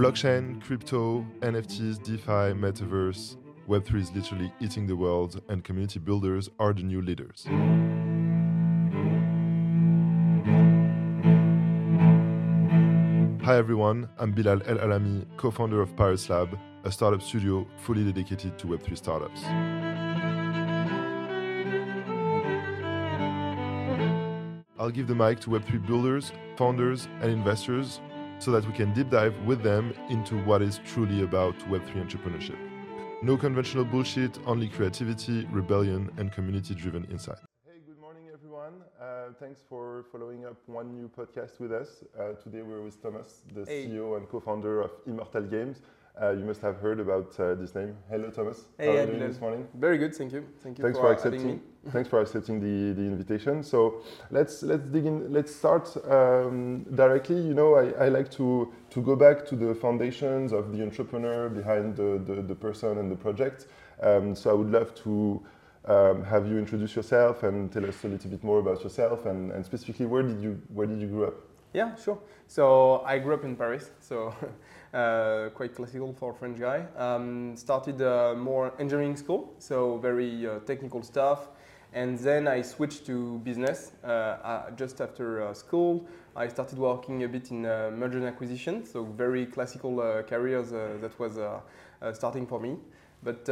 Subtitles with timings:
[0.00, 3.36] Blockchain, crypto, NFTs, DeFi, metaverse,
[3.68, 7.44] Web3 is literally eating the world, and community builders are the new leaders.
[13.44, 18.58] Hi everyone, I'm Bilal El Alamy, co founder of PyratzLabs, a startup studio fully dedicated
[18.58, 19.44] to Web3 startups.
[24.78, 28.00] I'll give the mic to Web3 builders, founders, and investors
[28.40, 32.58] so that we can deep dive with them into what is truly about Web3 entrepreneurship.
[33.22, 37.36] No conventional bullshit, only creativity, rebellion, and community driven insight.
[37.66, 38.80] Hey, good morning, everyone.
[38.98, 42.02] Uh, thanks for following up one new podcast with us.
[42.18, 43.86] Uh, today we're with Thomas, the hey.
[43.86, 45.82] CEO and co founder of Immortal Games.
[46.20, 47.96] Uh, you must have heard about uh, this name.
[48.10, 48.66] Hello, Thomas.
[48.76, 49.66] Hey, How are you doing this morning?
[49.74, 50.44] Very good, thank you.
[50.62, 51.62] Thank you thanks for, for accepting.
[51.92, 53.62] thanks for accepting the, the invitation.
[53.62, 55.32] So let's let's dig in.
[55.32, 57.40] Let's start um, directly.
[57.40, 61.48] You know, I, I like to to go back to the foundations of the entrepreneur
[61.48, 63.68] behind the the, the person and the project.
[64.02, 65.42] Um, so I would love to.
[65.86, 69.50] Um, have you introduce yourself and tell us a little bit more about yourself and,
[69.50, 71.34] and specifically where did you where did you grow up?
[71.72, 72.18] Yeah, sure.
[72.48, 73.90] So I grew up in Paris.
[74.00, 74.34] So
[74.94, 76.84] uh, quite classical for a French guy.
[76.96, 81.48] Um, started uh, more engineering school, so very uh, technical stuff.
[81.92, 86.06] And then I switched to business uh, uh, just after uh, school.
[86.36, 89.96] I started working a bit in merger and acquisition, so very classical
[90.28, 91.38] careers that was
[92.16, 92.76] starting for me.
[93.24, 93.44] But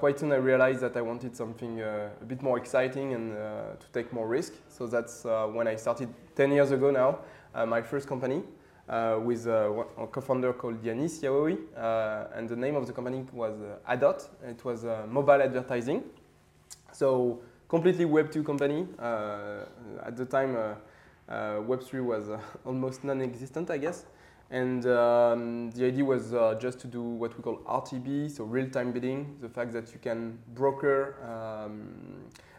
[0.00, 4.10] quite soon I realized that I wanted something a bit more exciting and to take
[4.14, 4.54] more risk.
[4.70, 7.18] So that's when I started 10 years ago now,
[7.66, 8.42] my first company
[8.88, 13.24] uh, with uh, a co-founder called Yanis Yahoui, uh, and the name of the company
[13.32, 14.28] was uh, Adot.
[14.44, 16.02] It was mobile advertising.
[16.92, 18.86] So completely Web2 company.
[18.98, 20.56] at the time,
[21.30, 22.28] Web3 was
[22.66, 24.04] almost non-existent, I guess.
[24.50, 28.92] And um, the idea was uh, just to do what we call RTB, so real-time
[28.92, 31.94] bidding, the fact that you can broker um,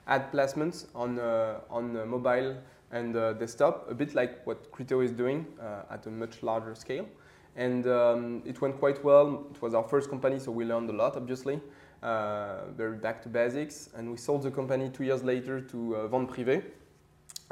[0.07, 2.57] ad placements on, uh, on uh, mobile
[2.93, 6.75] and uh, desktop, a bit like what Crypto is doing uh, at a much larger
[6.75, 7.07] scale.
[7.55, 9.47] And um, it went quite well.
[9.51, 11.59] It was our first company, so we learned a lot, obviously.
[12.03, 13.89] Uh, very back to basics.
[13.95, 16.63] And we sold the company two years later to uh, Vente Privée.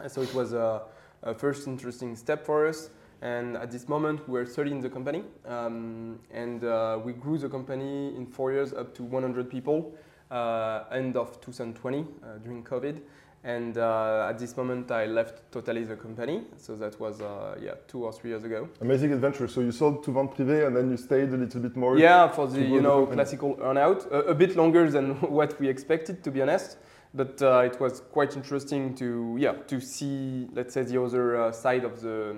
[0.07, 0.83] so it was a,
[1.23, 2.89] a, first interesting step for us.
[3.23, 5.23] And at this moment, we're 30 in the company.
[5.45, 9.95] Um, and uh, we grew the company in four years up to 100 people,
[10.29, 12.05] uh, end of 2020
[12.43, 13.01] during COVID.
[13.43, 16.43] And uh, at this moment, I left totally the company.
[16.57, 18.69] So that was uh, yeah two or three years ago.
[18.81, 19.47] Amazing adventure.
[19.47, 21.97] So you sold to Vente Privée and then you stayed a little bit more.
[21.97, 25.67] Yeah, for the you know the classical earnout, a, a, bit longer than what we
[25.67, 26.77] expected, to be honest.
[27.15, 31.51] But uh, it was quite interesting to yeah to see let's say the other uh,
[31.51, 32.35] side of the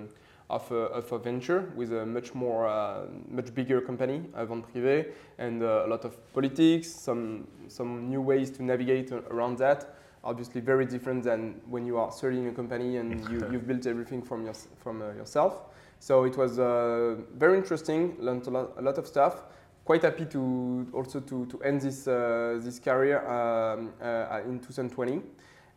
[0.48, 5.12] of a, of a, venture with a much more uh, much bigger company, Vente Privée,
[5.38, 10.60] and uh, a lot of politics, some some new ways to navigate around that obviously
[10.60, 14.44] very different than when you are starting a company and you, have built everything from,
[14.44, 15.62] your, from uh, yourself.
[16.00, 19.44] So it was uh, very interesting, learned a lot, a lot, of stuff.
[19.84, 25.22] Quite happy to also to, to end this, uh, this career um, uh, in 2020.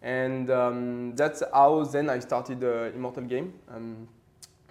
[0.01, 4.07] And um, that's how then I started uh, Immortal Game um,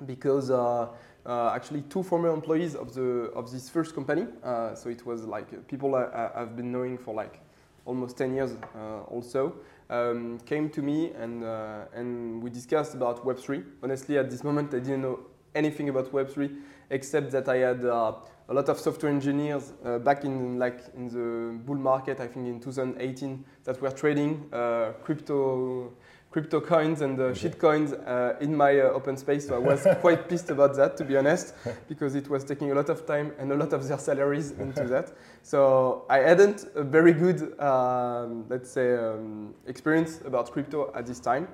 [0.06, 0.88] because uh,
[1.26, 4.26] actually two former employees of, the, of this first company,
[4.74, 7.40] so it was like people I, I've been knowing for like
[7.86, 9.54] almost 10 years uh, also,
[9.88, 13.64] um, came to me and, uh, and we discussed about Web3.
[13.82, 15.20] Honestly, at this moment, I didn't know
[15.54, 16.56] anything about Web3
[16.90, 18.12] except that I had uh,
[18.48, 22.46] a lot of software engineers uh, back in like in the bull market, I think
[22.46, 25.92] in 2018, that were trading uh, crypto
[26.30, 29.48] crypto coins and uh, shit coins uh, in my uh, open space.
[29.48, 31.54] So I was quite pissed about that, to be honest,
[31.88, 34.84] because it was taking a lot of time and a lot of their salaries into
[34.88, 35.12] that.
[35.42, 41.20] So I hadn't a very good, um, let's say, um, experience about crypto at this
[41.20, 41.48] time.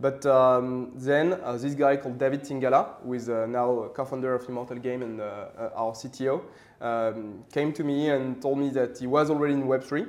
[0.00, 4.48] But um, then uh, this guy called David Tingala, who is uh, now co-founder of
[4.48, 6.42] Immortal Game and uh, our CTO,
[6.80, 10.06] um, came to me and told me that he was already in Web3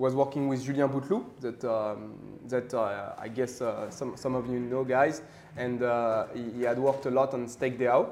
[0.00, 2.14] was working with Julien Bouteloup, that, um,
[2.48, 5.20] that uh, I guess uh, some, some of you know, guys,
[5.58, 8.08] and uh, he, he, had worked a lot on StakeDAO.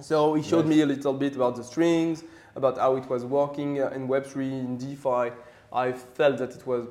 [0.00, 0.76] So he showed nice.
[0.76, 2.22] me a little bit about the strings,
[2.54, 5.34] about how it was working in Web3, in DeFi.
[5.72, 6.86] I felt that it was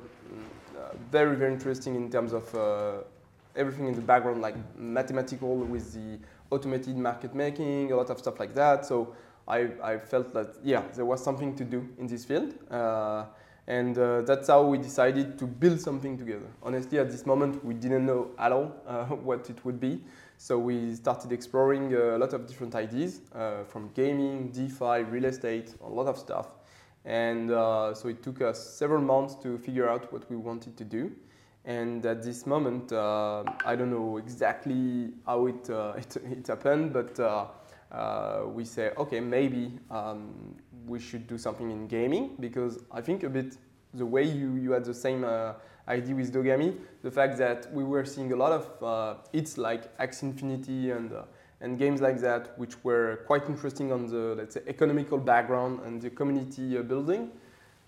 [1.10, 2.44] very, very interesting in terms of
[3.56, 6.18] everything in the background, like mathematical with the
[6.50, 8.84] automated market making, a lot of stuff like that.
[8.84, 9.14] So
[9.48, 12.52] I, I felt that, yeah, there was something to do in this field.
[13.66, 16.48] Uh, And uh, that's how we decided to build something together.
[16.62, 20.02] Honestly, at this moment, we didn't know at all uh, what it would be.
[20.36, 25.74] So we started exploring a lot of different ideas uh, from gaming, DeFi, real estate,
[25.82, 26.48] a lot of stuff.
[27.04, 30.84] And uh, so it took us several months to figure out what we wanted to
[30.84, 31.12] do.
[31.64, 36.92] And at this moment, uh, I don't know exactly how it, uh, it, it, happened,
[36.92, 37.18] but
[37.94, 40.54] uh, uh, we say, okay, maybe um,
[40.86, 43.56] we should do something in gaming because I think a bit
[43.94, 45.24] the way you, you had the same
[45.86, 50.24] idea with Dogami, the fact that we were seeing a lot of hits like Axie
[50.24, 51.12] Infinity and
[51.60, 56.00] and games like that, which were quite interesting on the let's say economical background and
[56.02, 57.30] the community uh, building.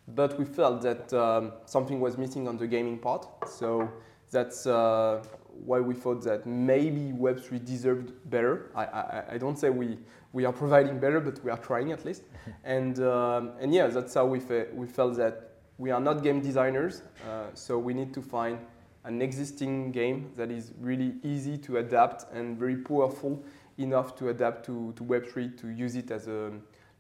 [0.09, 3.91] But we felt that um, something was missing on the gaming part, so
[4.31, 5.23] that's uh,
[5.65, 8.71] why we thought that maybe Web3 deserved better.
[8.75, 9.99] I, I, I, don't say we,
[10.33, 12.23] we are providing better, but we are trying at least.
[12.65, 16.41] and, um, and yeah, that's how we, fe- we felt that we are not game
[16.41, 18.59] designers, uh, so we need to find
[19.05, 23.43] an existing game that is really easy to adapt and very powerful
[23.79, 26.51] enough to adapt to, to Web3 to use it as a,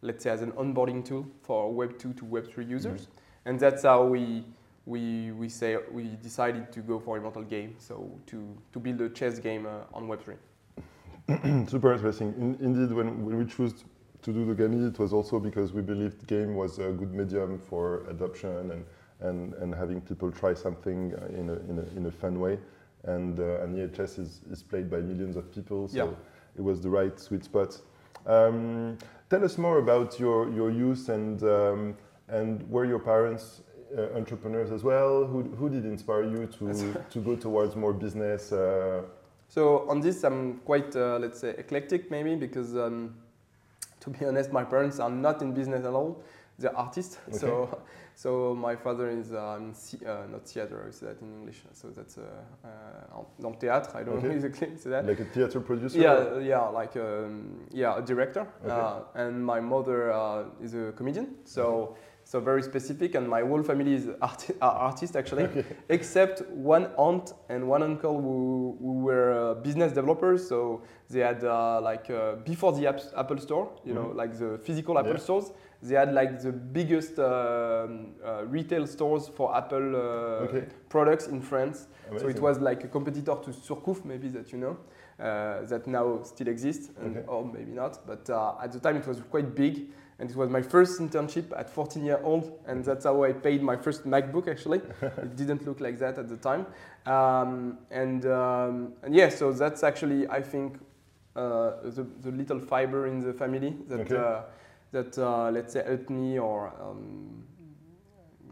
[0.02, 3.02] let's say, as an onboarding tool for Web2 to Web3 users.
[3.02, 3.48] Mm-hmm.
[3.48, 4.44] And that's how we,
[4.86, 9.10] we, we say we decided to go for Immortal Game, so to, to build a
[9.10, 11.68] chess game uh, on Web3.
[11.68, 12.32] Super interesting.
[12.38, 13.84] In, indeed, when, when we chose
[14.22, 18.06] to do Dogami, it was also because we believed game was a good medium for
[18.08, 18.84] adoption and,
[19.20, 22.58] and, and having people try something uh, in a, in a, in a fun way.
[23.04, 25.88] And, uh, and yeah, chess is, is played by millions of people.
[25.88, 26.10] So yeah
[26.56, 27.78] it was the right sweet spot.
[28.26, 28.98] Um,
[29.30, 31.96] tell us more about your, your youth and, um,
[32.28, 33.62] and were your parents
[33.96, 35.24] uh, entrepreneurs as well?
[35.26, 38.52] Who, who did inspire you to, to go towards more business?
[38.52, 39.02] Uh?
[39.48, 43.14] So on this, I'm quite, uh, let's say, eclectic maybe because um,
[44.00, 46.22] to be honest, my parents are not in business at all.
[46.58, 47.18] They're artists.
[47.28, 47.38] Okay.
[47.38, 47.82] So
[48.14, 49.74] so my father is um,
[50.06, 51.62] uh, not theater, I say that in English.
[51.72, 52.22] So that's uh,
[52.64, 54.28] uh, theater, I don't okay.
[54.28, 55.06] know exactly that.
[55.06, 55.98] Like a theater producer.
[55.98, 58.46] Yeah, yeah, like um, yeah, a director.
[58.64, 58.72] Okay.
[58.72, 61.36] Uh, and my mother uh, is a comedian.
[61.44, 61.62] So.
[61.62, 62.00] Okay.
[62.28, 65.64] So very specific, and my whole family is arti- artists actually, okay.
[65.88, 70.48] except one aunt and one uncle who, who were uh, business developers.
[70.48, 72.08] So they had like
[72.44, 74.02] before the Apple Store, you mm-hmm.
[74.02, 75.18] know, like the physical Apple yeah.
[75.18, 75.52] stores
[75.82, 77.22] they had like the biggest uh,
[78.24, 79.98] uh, retail stores for Apple uh,
[80.46, 80.66] okay.
[80.88, 81.88] products in France.
[82.08, 82.28] Amazing.
[82.28, 84.76] So it was like a competitor to Surcouf, maybe that you know,
[85.18, 87.26] that now still exists, and, okay.
[87.26, 88.06] or maybe not.
[88.06, 88.28] But
[88.62, 92.04] at the time it was quite big and it was my first internship at 14
[92.04, 95.98] years old and that's how i paid my first macbook actually it didn't look like
[95.98, 96.66] that at the time
[97.06, 100.78] um, and, um, and yeah so that's actually i think
[101.36, 104.16] uh, the, the, little fiber in the family that okay.
[104.16, 104.40] uh,
[104.90, 107.44] that uh, let's say helped me or um,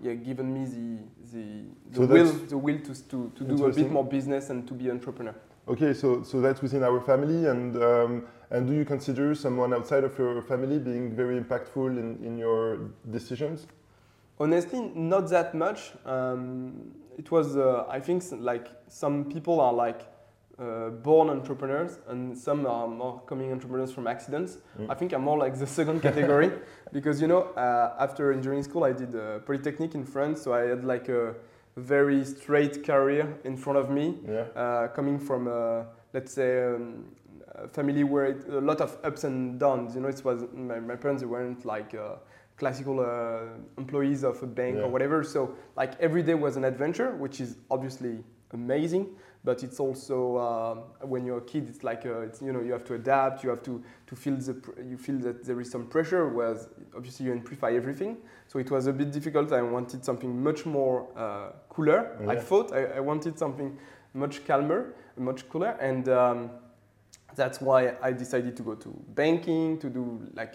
[0.03, 0.99] yeah given me the
[1.33, 4.69] the, the so will the will to to, to do a bit more business and
[4.69, 5.35] to be entrepreneur.
[5.67, 10.05] Okay, so so that's within our family, and um, and do you consider someone outside
[10.05, 12.79] of your family being very impactful in, in your
[13.11, 13.67] decisions?
[14.39, 15.93] Honestly, not that much.
[16.07, 20.03] Um, it was uh, I think like some people are like
[20.57, 24.59] uh, born entrepreneurs and some are more coming entrepreneurs from accidents.
[24.79, 24.87] Mm.
[24.89, 26.53] I think I'm more like the second category
[26.93, 30.61] because you know uh, after engineering school I did a polytechnic in France, so I
[30.61, 31.35] had like a
[31.77, 34.43] very straight career in front of me, yeah.
[34.55, 37.05] uh, coming from a, let's say um,
[37.55, 39.95] a family where it, a lot of ups and downs.
[39.95, 42.17] You know, it was my, my parents weren't like uh,
[42.57, 44.83] classical uh, employees of a bank yeah.
[44.83, 45.25] or whatever.
[45.25, 49.09] So like every day was an adventure, which is obviously amazing
[49.45, 52.73] but it's also uh, when you're a kid it's like uh, it's, you know you
[52.73, 54.57] have to adapt you have to to feel the
[54.89, 58.87] you feel that there is some pressure whereas obviously you amplify everything so it was
[58.87, 62.31] a bit difficult i wanted something much more uh, cooler yeah.
[62.31, 63.79] i thought I, I, wanted something
[64.15, 66.51] much calmer much cooler and um,
[67.35, 70.55] that's why i decided to go to banking to do like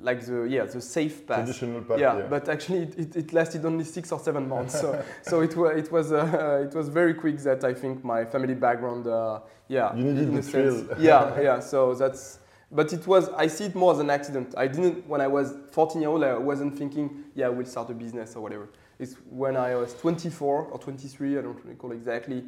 [0.00, 1.44] like the yeah the safe path.
[1.44, 1.98] Traditional path.
[1.98, 2.26] Yeah, yeah.
[2.28, 4.80] but actually it, it, lasted only six or seven months.
[4.80, 8.24] So so it was it was uh, it was very quick that I think my
[8.24, 9.94] family background uh, yeah.
[9.94, 10.86] You needed the thrill.
[10.98, 11.60] yeah yeah.
[11.60, 12.38] So that's
[12.72, 14.54] but it was I see it more as an accident.
[14.56, 17.94] I didn't when I was 14 year old I wasn't thinking yeah we'll start a
[17.94, 18.70] business or whatever.
[18.98, 22.44] It's when I was 24 or 23 I don't recall exactly.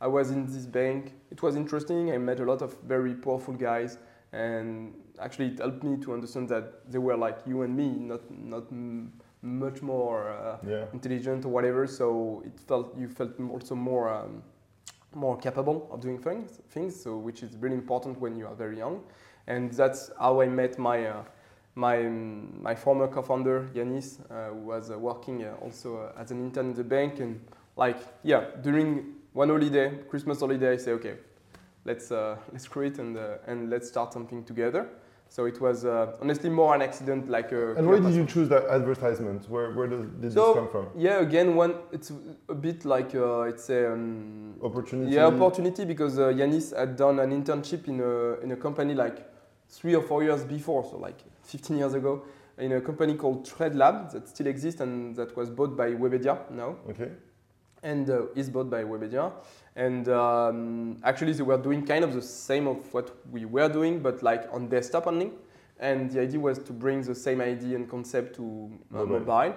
[0.00, 1.14] I was in this bank.
[1.30, 2.12] It was interesting.
[2.12, 3.98] I met a lot of very powerful guys
[4.32, 8.20] and actually it helped me to understand that they were like you and me, not
[8.30, 8.64] not
[9.42, 10.84] much more uh, yeah.
[10.92, 11.86] intelligent or whatever.
[11.86, 14.42] So it felt you felt also more um,
[15.14, 16.60] more capable of doing things.
[16.70, 19.02] Things so which is really important when you are very young,
[19.46, 21.06] and that's how I met my.
[21.06, 21.22] Uh,
[21.78, 26.72] my, my former co-founder, Yanis, uh, was uh, working uh, also as an intern in
[26.72, 27.20] the bank.
[27.20, 27.38] And
[27.76, 31.14] like, yeah, during one holiday, Christmas holiday, I say, okay,
[31.84, 32.10] let's,
[32.52, 33.16] let's create and,
[33.46, 34.88] and let's start something together.
[35.28, 37.74] So it was uh, honestly more an accident, like a.
[37.74, 39.50] And why did you choose that advertisement?
[39.50, 40.86] Where where did, did so, this come from?
[40.96, 42.12] Yeah, again, one it's
[42.48, 45.10] a bit like uh, it's a um, opportunity.
[45.12, 49.18] Yeah, opportunity because uh, Yanis had done an internship in a in a company like
[49.68, 52.24] three or four years before, so like 15 years ago,
[52.58, 56.76] in a company called TradeLab that still exists and that was bought by Webedia now.
[56.88, 57.10] Okay.
[57.82, 59.32] And uh, is bought by Webedia.
[59.76, 64.00] And um, actually, they were doing kind of the same of what we were doing,
[64.00, 65.30] but like on desktop only.
[65.78, 69.20] And the idea was to bring the same idea and concept to uh, mobile.
[69.20, 69.54] mobile.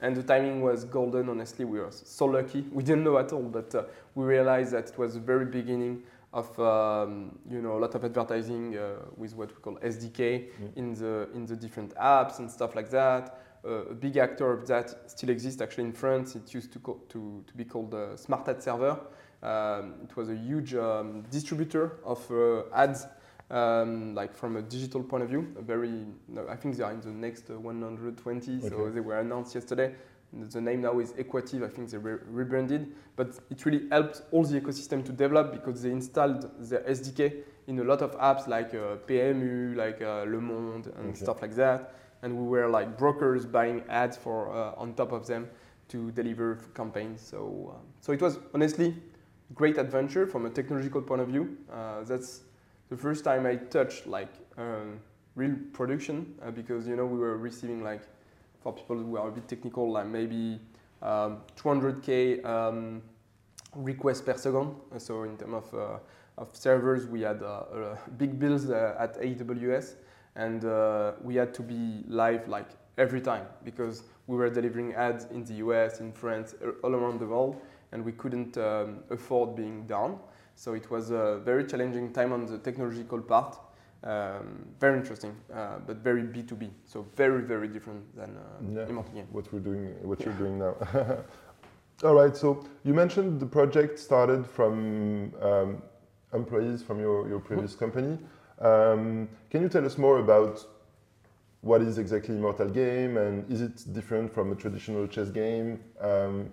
[0.00, 1.64] And the timing was golden, honestly.
[1.64, 2.64] We were so lucky.
[2.72, 6.02] We didn't know at all, but uh, we realized that it was the very beginning
[6.32, 10.76] of um, you know a lot of advertising uh, with what we call SDK mm.
[10.76, 13.41] in the in the different apps and stuff like that.
[13.64, 16.34] A big actor of that still exists actually in France.
[16.34, 18.98] It used to to, to be called uh, Smart Ad Server.
[19.42, 23.06] Um, it was a huge um, distributor of uh, ads,
[23.50, 25.52] um, like from a digital point of view.
[25.58, 28.68] A very, no, I think they are in the next uh, 120, okay.
[28.68, 29.94] so they were announced yesterday.
[30.32, 31.62] The name now is Equative.
[31.62, 35.82] I think they re rebranded, but it really helped all the ecosystem to develop because
[35.82, 40.40] they installed their SDK in a lot of apps like uh, PMU, like uh, Le
[40.40, 41.18] Monde, and okay.
[41.18, 41.94] stuff like that.
[42.22, 45.48] And we were like brokers buying ads for uh, on top of them
[45.88, 47.20] to deliver campaigns.
[47.20, 48.94] So, um, so it was honestly
[49.54, 51.56] great adventure from a technological point of view.
[51.70, 52.42] Uh, that's
[52.88, 55.00] the first time I touched like um,
[55.34, 58.02] real production uh, because you know we were receiving like
[58.62, 60.60] for people who are a bit technical, like maybe
[61.02, 63.02] um, 200k um,
[63.74, 64.74] requests per second.
[64.98, 65.98] So in terms of, uh,
[66.38, 69.94] of servers, we had uh, uh, big bills uh, at AWS,
[70.36, 75.26] and uh, we had to be live like every time because we were delivering ads
[75.26, 77.60] in the US, in France, all around the world,
[77.92, 80.18] and we couldn't um, afford being down.
[80.54, 83.58] So it was a very challenging time on the technological part.
[84.04, 86.70] Um, very interesting, uh, but very B2B.
[86.84, 90.26] So very, very different than uh, yeah, what we're doing, what yeah.
[90.26, 90.74] you're doing now.
[92.04, 92.36] All right.
[92.36, 95.82] So you mentioned the project started from um,
[96.34, 98.18] employees from your, your previous company.
[98.62, 100.64] Um, can you tell us more about
[101.62, 105.80] what is exactly Immortal Game and is it different from a traditional chess game?
[106.00, 106.50] Um,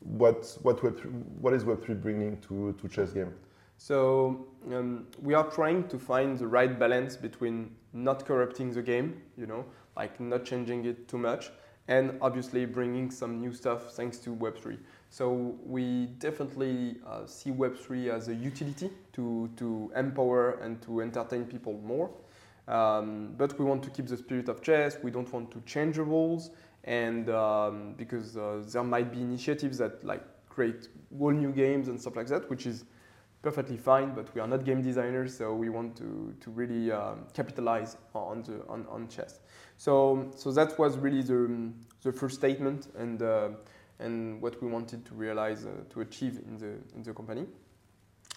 [0.00, 0.98] what what Web
[1.40, 3.32] what is Web three bringing to to chess game?
[3.78, 9.22] So um, we are trying to find the right balance between not corrupting the game,
[9.36, 9.64] you know,
[9.96, 11.50] like not changing it too much,
[11.88, 14.78] and obviously bringing some new stuff thanks to Web3.
[15.10, 21.44] So we definitely uh, see Web3 as a utility to, to empower and to entertain
[21.44, 22.10] people more.
[22.68, 24.98] Um, but we want to keep the spirit of chess.
[25.02, 26.50] We don't want to change the rules,
[26.84, 32.00] and um, because uh, there might be initiatives that like create whole new games and
[32.00, 32.84] stuff like that, which is
[33.42, 37.26] perfectly fine, but we are not game designers, so we want to, to really um,
[37.32, 39.38] capitalize on, the, on, on chess.
[39.76, 41.70] So, so that was really the,
[42.02, 43.50] the first statement and, uh,
[43.98, 47.46] and what we wanted to realize, uh, to achieve in the, in the company.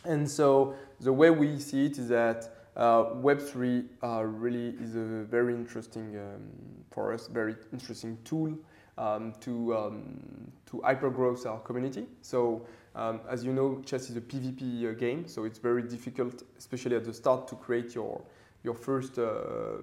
[0.06, 5.26] And so the way we see it is that uh, Web3 uh, really is a
[5.26, 6.42] very interesting, um,
[6.92, 8.58] for us, very interesting tool
[8.98, 12.06] um, to, um, to our community.
[12.22, 16.44] So um, as you know, chess is a PvP uh, game, so it's very difficult,
[16.58, 18.22] especially at the start, to create your
[18.64, 19.78] your first uh,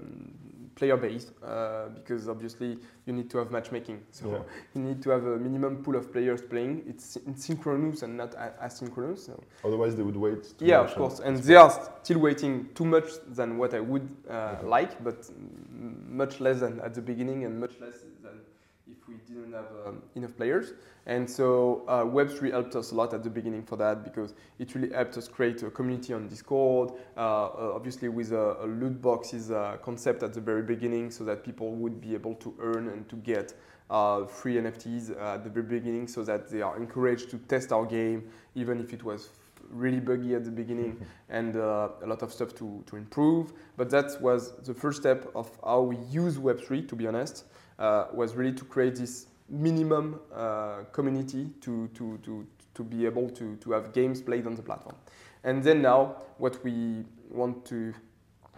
[0.77, 4.03] player base uh, because obviously you need to have matchmaking.
[4.11, 4.39] So yeah.
[4.75, 6.85] you need to have a minimum pool of players playing.
[6.87, 9.27] It's, it's synchronous and not asynchronous.
[9.27, 9.43] So.
[9.65, 10.55] Otherwise, they would wait.
[10.61, 14.57] yeah, of course, and they are still waiting too much than what I would uh,
[14.59, 14.67] okay.
[14.67, 15.29] like, but
[15.73, 18.41] much less than at the beginning and much less than
[19.09, 20.73] we didn't have um, enough players.
[21.07, 24.75] And so uh, Web3 helped us a lot at the beginning for that because it
[24.75, 29.01] really helped us create a community on Discord, uh, uh obviously with a, a loot
[29.01, 32.89] boxes uh, concept at the very beginning so that people would be able to earn
[32.89, 33.55] and to get
[33.91, 37.87] uh, free NFTs at the very beginning so that they are encouraged to test our
[37.87, 39.29] game even if it was
[39.71, 41.05] really buggy at the beginning mm-hmm.
[41.29, 43.53] and uh, a lot of stuff to, to improve.
[43.77, 47.45] But that was the first step of how we use Web3, to be honest,
[47.79, 53.31] uh, was really to create this minimum uh, community to, to, to, to be able
[53.31, 54.97] to, to have games played on the platform.
[55.45, 57.95] And then now what we want to,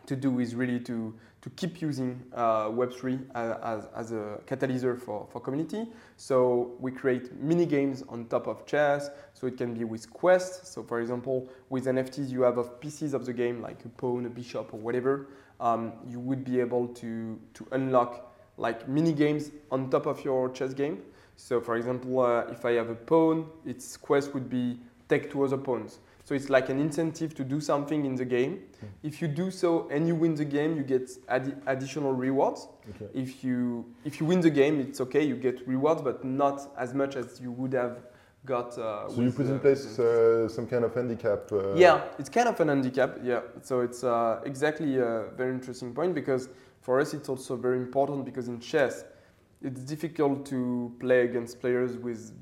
[0.06, 5.28] to do is really to, to keep using uh, Web3 as, as a catalyst for,
[5.30, 5.86] for community.
[6.16, 9.10] So we create mini games on top of chess.
[9.34, 10.70] So it can be with quests.
[10.70, 14.26] So for example, with NFTs, you have of pieces of the game, like a pawn,
[14.26, 15.28] a bishop, or whatever.
[15.60, 18.27] Um, you would be able to, to unlock
[18.58, 21.02] like mini games on top of your chess game.
[21.36, 25.44] So for example, uh, if I have a pawn, its quest would be take two
[25.44, 26.00] other pawns.
[26.24, 28.60] So it's like an incentive to do something in the game.
[28.84, 28.88] Mm.
[29.02, 31.10] If you do so and you win the game, you get
[31.66, 32.68] additional rewards.
[32.90, 33.08] Okay.
[33.14, 35.24] If you if you win the game, it's okay.
[35.24, 38.00] You get rewards, but not as much as you would have
[38.44, 38.76] got.
[38.76, 41.50] Uh, so you put in place uh, some kind of handicap.
[41.50, 43.18] Uh, yeah, it's kind of an handicap.
[43.22, 43.40] Yeah.
[43.62, 46.50] So it's uh, exactly a very interesting point because
[46.88, 49.04] for us it's also very important because in chess
[49.60, 52.32] it's difficult to play against players with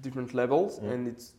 [0.00, 0.90] different levels mm.
[0.90, 1.34] and it's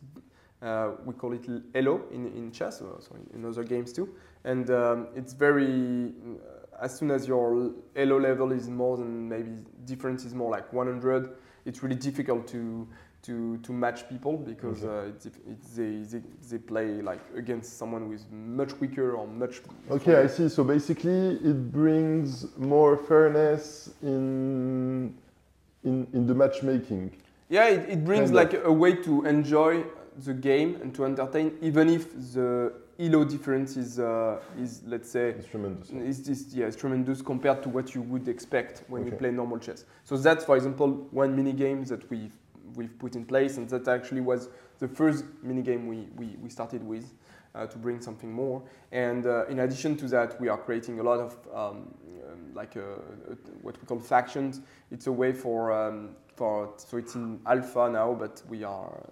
[0.62, 4.08] uh, we call it Elo in, in chess, so in other games too.
[4.44, 9.50] And um, it's very, uh, as soon as your Elo level is more than maybe
[9.84, 11.30] difference is more like 100,
[11.64, 12.86] it's really difficult to
[13.22, 15.08] to, to match people because okay.
[15.08, 19.26] uh, it's, it's, they, they, they, play like against someone who is much weaker or
[19.26, 19.60] much.
[19.90, 20.48] Okay, I see.
[20.48, 25.14] So basically, it brings more fairness in
[25.84, 27.12] in, in the matchmaking.
[27.48, 29.84] Yeah, it, it brings like a way to enjoy
[30.24, 35.30] the game and to entertain, even if the elo difference is, uh, is let's say,
[35.30, 35.90] it's tremendous.
[35.90, 39.10] Is, is, yeah, it's tremendous compared to what you would expect when okay.
[39.10, 39.84] you play normal chess.
[40.04, 42.36] So that's, for example, one mini game that we've,
[42.76, 44.48] we've put in place, and that actually was
[44.78, 47.12] the first mini game we, we, we started with.
[47.54, 48.62] Uh, to bring something more.
[48.92, 51.94] And uh, in addition to that, we are creating a lot of um,
[52.32, 54.62] um, like a, a, what we call factions.
[54.90, 59.06] It's a way for um, for so it's in alpha now, but we are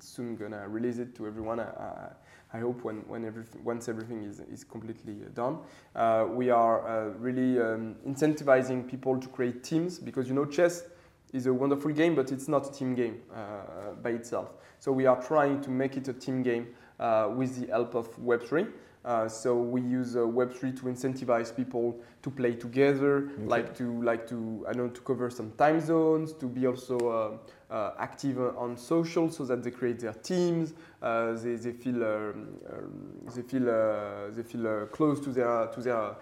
[0.00, 1.60] soon gonna release it to everyone.
[1.60, 2.12] I,
[2.54, 5.58] I hope when, when everything, once everything is, is completely done.
[5.96, 10.82] Uh, we are uh, really um, incentivizing people to create teams because you know chess
[11.32, 14.50] is a wonderful game, but it's not a team game uh, by itself.
[14.78, 18.14] So we are trying to make it a team game uh, with the help of
[18.18, 18.68] Web3.
[19.04, 23.46] Uh, so we use uh, Web3 to incentivize people to play together, okay.
[23.46, 27.40] like to like to I don't know to cover some time zones, to be also
[27.70, 30.74] uh, uh, active on social, so that they create their teams.
[31.02, 36.14] Uh, they, they feel um, um, they feel they feel close to their to their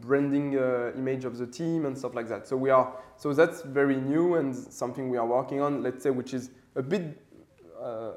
[0.00, 0.54] branding
[0.96, 2.46] image of the team and stuff like that.
[2.46, 5.82] So we are so that's very new and something we are working on.
[5.82, 7.18] Let's say which is a bit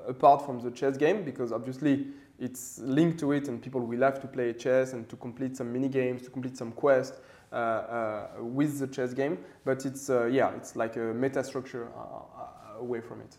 [0.08, 2.08] apart from the chess game because obviously
[2.40, 5.72] it's linked to it and people will have to play chess and to complete some
[5.72, 7.20] mini games, to complete some quests
[7.52, 9.38] uh, uh, with the chess game.
[9.64, 13.38] But it's, uh, yeah, it's like a meta structure uh, uh, away from it.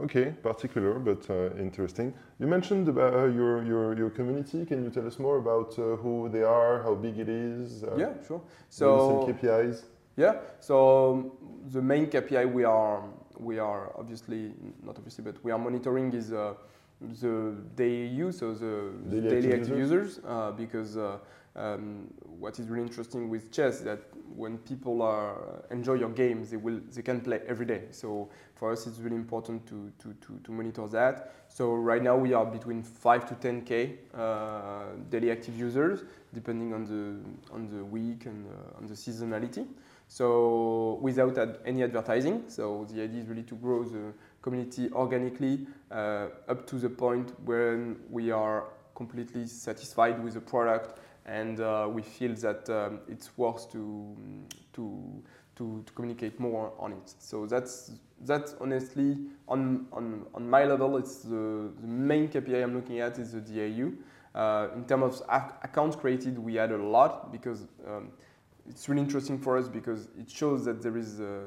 [0.00, 2.12] Okay, particular but uh, interesting.
[2.40, 4.66] You mentioned about uh, your, your, your community.
[4.66, 7.84] Can you tell us more about uh, who they are, how big it is?
[7.96, 8.42] yeah, sure.
[8.68, 9.84] So KPIs.
[10.16, 10.34] Yeah.
[10.58, 11.32] So um,
[11.70, 13.04] the main KPI we are
[13.38, 14.52] we are obviously
[14.82, 16.32] not obviously, but we are monitoring is
[17.00, 21.18] the DAU, so the daily, daily active, active, users, users uh, because uh,
[21.56, 24.00] um, what is really interesting with chess is that
[24.34, 27.82] when people are enjoy your games, they will they can play every day.
[27.90, 31.32] So for us, it's really important to to, to, to monitor that.
[31.48, 36.72] So right now we are between five to ten k uh, daily active users, depending
[36.74, 39.66] on the on the week and uh, on the seasonality.
[40.08, 42.44] So without ad any advertising.
[42.48, 47.32] So the idea is really to grow the community organically uh, up to the point
[47.44, 53.36] when we are completely satisfied with the product and uh, we feel that um, it's
[53.36, 54.16] worth to,
[54.74, 55.22] to,
[55.56, 57.14] to, to, communicate more on it.
[57.18, 59.16] So that's, that's honestly,
[59.48, 63.40] on, on, on my level, it's the, the main KPI I'm looking at is the
[63.40, 63.92] DAU.
[64.38, 68.10] Uh, in terms of ac accounts created, we had a lot because um,
[68.68, 71.44] it's really interesting for us because it shows that there is a,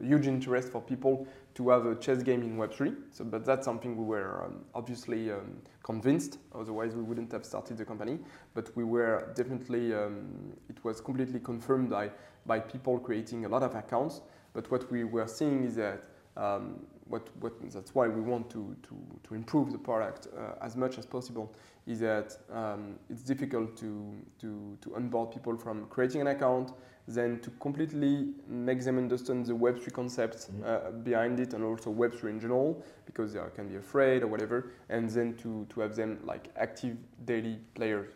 [0.00, 2.94] huge interest for people to have a chess game in Web3.
[3.10, 6.38] So, but that's something we were um, obviously um, convinced.
[6.54, 8.18] Otherwise, we wouldn't have started the company.
[8.54, 9.94] But we were definitely.
[9.94, 12.10] Um, it was completely confirmed by
[12.46, 14.20] by people creating a lot of accounts.
[14.52, 16.04] But what we were seeing is that
[16.36, 16.80] um,
[17.12, 20.98] what, what that's why we want to to, to improve the product uh, as much
[20.98, 21.54] as possible.
[21.86, 26.72] Is that um, it's difficult to to to onboard people from creating an account
[27.08, 30.64] then to completely make them understand the Web3 concepts mm-hmm.
[30.64, 34.28] uh, behind it and also Web3 in general, because they are, can be afraid or
[34.28, 38.12] whatever, and then to, to have them like active daily players.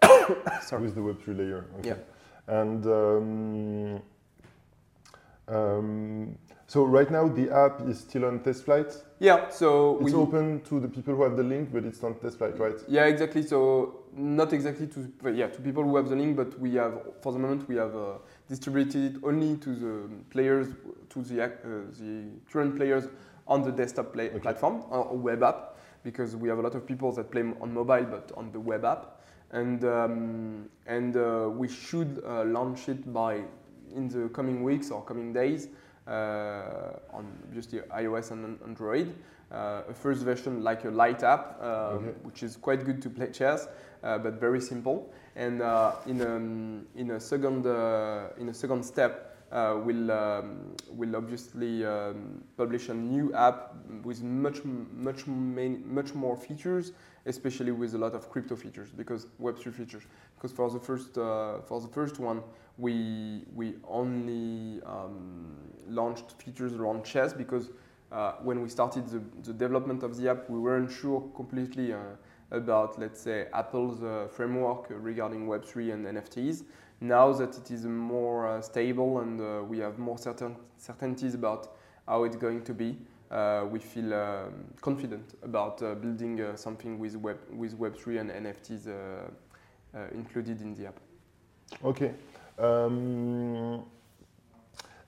[0.62, 0.82] Sorry.
[0.82, 1.66] With the Web3 layer.
[1.80, 1.88] Okay.
[1.88, 1.96] Yeah.
[2.46, 4.02] And um,
[5.48, 6.38] um,
[6.72, 8.96] So right now the app is still on TestFlight.
[9.18, 12.18] Yeah, so It's we open to the people who have the link, but it's not
[12.22, 12.76] TestFlight, right?
[12.88, 13.42] Yeah, exactly.
[13.42, 17.30] So not exactly to yeah to people who have the link, but we have for
[17.34, 18.14] the moment we have uh,
[18.48, 20.68] distributed it only to the players
[21.10, 21.48] to the uh,
[22.00, 23.04] the current players
[23.46, 24.38] on the desktop play Okay.
[24.38, 28.06] platform or web app because we have a lot of people that play on mobile
[28.14, 33.42] but on the web app and um, and uh, we should uh, launch it by
[33.94, 39.14] in the coming weeks or coming days uh, on obviously iOS and Android.
[39.52, 42.12] Uh, a first version like a light app, um, Okay.
[42.22, 43.68] which is quite good to play chess,
[44.02, 45.12] uh, but very simple.
[45.36, 50.74] And uh, in, um, in a second uh, in a second step, uh, we'll um,
[50.90, 56.92] we'll obviously um, publish a new app with much much main, much more features,
[57.26, 60.04] especially with a lot of crypto features because Web3 features.
[60.34, 62.42] Because for the first uh, for the first one,
[62.78, 65.56] we we only um,
[65.88, 67.70] launched features around chess because
[68.12, 71.98] uh, when we started the, the development of the app, we weren't sure completely uh,
[72.50, 76.64] about, let's say, Apple's uh, framework regarding Web3 and NFTs.
[77.00, 81.74] Now that it is more uh, stable and uh, we have more certain certainties about
[82.06, 82.98] how it's going to be,
[83.30, 88.88] uh, we feel um, confident about building something with Web with Web3 and NFTs
[90.12, 91.00] included in the app.
[91.82, 92.12] Okay.
[92.62, 93.84] Um,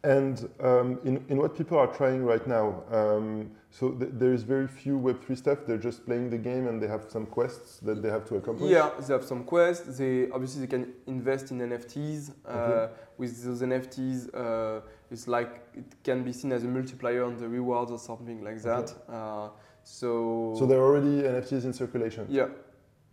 [0.02, 4.42] and um, in, in what people are trying right now, um, so th- there is
[4.42, 5.58] very few Web3 stuff.
[5.66, 8.70] They're just playing the game and they have some quests that they have to accomplish.
[8.70, 9.96] Yeah, they have some quests.
[9.96, 12.30] They obviously they can invest in NFTs.
[12.46, 12.92] Uh, Okay.
[13.16, 17.48] With those NFTs, uh, it's like it can be seen as a multiplier on the
[17.48, 18.92] rewards or something like that.
[19.08, 19.50] Uh,
[19.84, 22.26] so So there are already NFTs in circulation.
[22.28, 22.48] yeah.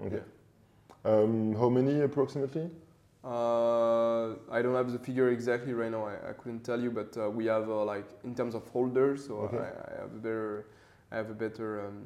[0.04, 0.22] Okay.
[1.06, 2.70] Um, how many approximately?
[3.24, 6.06] Uh, I don't have the figure exactly right now.
[6.06, 9.28] I, I couldn't tell you, but uh, we have uh, like in terms of holders.
[9.28, 9.58] So Okay.
[9.58, 10.66] I, I have a better,
[11.12, 12.02] I have a better, um,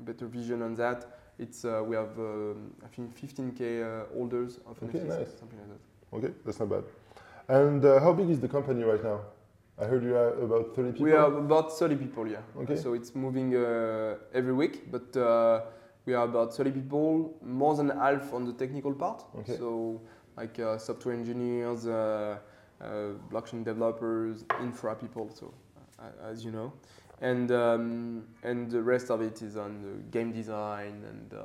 [0.00, 1.06] better vision on that.
[1.38, 5.38] It's uh, we have um, I think 15k uh, holders of Okay, NFTs, nice.
[5.38, 6.16] something like that.
[6.16, 6.84] Okay, that's not bad.
[7.48, 9.20] And uh, how big is the company right now?
[9.80, 11.04] I heard you are about 30 people.
[11.04, 12.38] We have about 30 people, yeah.
[12.58, 12.74] Okay.
[12.74, 15.60] So it's moving uh, every week, but uh,
[16.04, 19.24] we are about 30 people, more than half on the technical part.
[19.38, 19.56] Okay.
[19.56, 20.00] So
[20.38, 22.38] like uh, software engineers, uh,
[22.80, 22.86] uh,
[23.30, 25.28] blockchain developers, infra people.
[25.34, 25.52] So
[25.98, 26.72] uh, as you know,
[27.20, 31.44] and um, and the rest of it is on the game design and uh,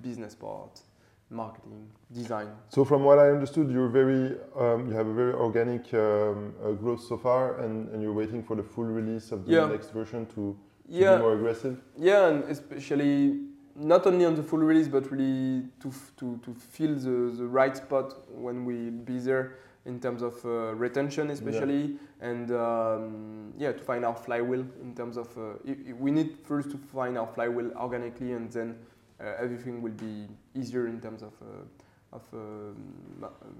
[0.00, 0.80] business part,
[1.28, 2.48] marketing, design.
[2.70, 6.70] So from what I understood, you're very, um, you have a very organic um, uh,
[6.72, 9.66] growth so far, and, and you're waiting for the full release of the Yeah.
[9.66, 10.56] next version to, to
[10.88, 11.16] Yeah.
[11.16, 11.76] be more aggressive.
[11.98, 13.49] Yeah, and especially
[13.80, 17.76] not only on the full release, but really to to to fill the, the right
[17.76, 23.82] spot when we be there in terms of uh, retention, especially, and um, yeah, to
[23.82, 25.54] find our flywheel in terms of uh,
[25.98, 28.76] we need first to find our flywheel organically, and then
[29.20, 31.32] uh, everything will be easier in terms of.
[31.42, 31.64] Uh,
[32.12, 32.74] of um,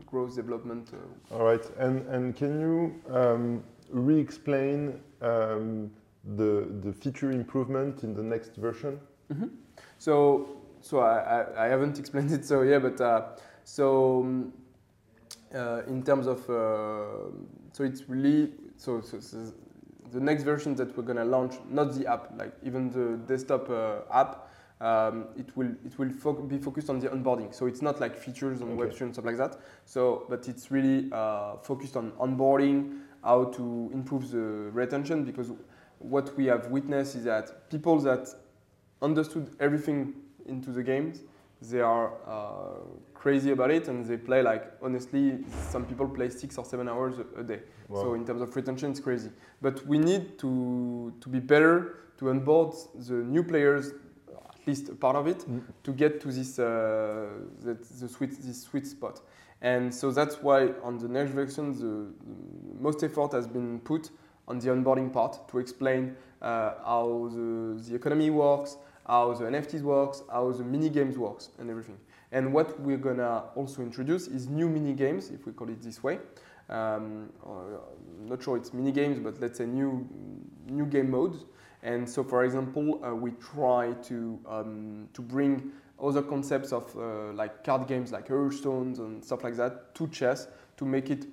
[0.07, 0.91] growth development.
[0.93, 5.89] Uh, All right, and and can you um, re-explain um,
[6.37, 8.99] the the feature improvement in the next version?
[10.01, 10.49] So,
[10.81, 13.27] so I, I, I haven't explained it so yeah, but uh,
[13.65, 14.53] so um,
[15.55, 17.31] uh, in terms of uh,
[17.73, 19.53] so it's really so, so, so
[20.11, 23.99] the next version that we're gonna launch, not the app, like even the desktop uh,
[24.11, 24.49] app,
[24.81, 27.55] um, it will it will foc be focused on the onboarding.
[27.55, 28.89] So it's not like features on Okay.
[28.89, 29.61] Web3 and stuff like that.
[29.85, 35.53] So, but it's really uh, focused on onboarding, how to improve the retention because
[35.99, 38.35] what we have witnessed is that people that
[39.03, 40.15] understood everything
[40.47, 41.23] into the games.
[41.63, 42.79] They are uh,
[43.13, 45.45] crazy about it and they play like honestly.
[45.69, 47.61] Some people play six or seven hours a, a day.
[47.89, 48.03] Wow.
[48.03, 49.31] So in terms of retention, it's crazy.
[49.61, 53.93] But we need to to be better to onboard the new players,
[54.29, 55.61] at least a part of it, Mm.
[55.83, 57.29] to get to this uh,
[57.65, 59.21] that, the sweet this sweet spot.
[59.63, 62.15] And so that's why on the next version, the,
[62.75, 64.11] the most effort has been put
[64.49, 68.79] on the onboarding part to explain uh, how the, the economy works,
[69.11, 71.99] how the NFTs works, how the mini games works, and everything.
[72.31, 76.01] And what we're gonna also introduce is new mini games, if we call it this
[76.01, 76.21] way.
[76.69, 77.81] Um, or,
[78.21, 80.09] I'm not sure it's mini games, but let's say new
[80.69, 81.45] new game modes.
[81.83, 87.33] And so, for example, uh, we try to um, to bring other concepts of uh,
[87.33, 90.47] like card games, like Hearthstones and stuff like that, to chess
[90.77, 91.27] to make it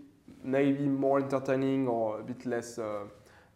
[0.44, 3.04] maybe more entertaining or a bit less uh,